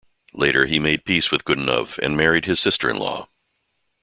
[0.33, 3.29] Later he made peace with Godunov and married his sister-in-law.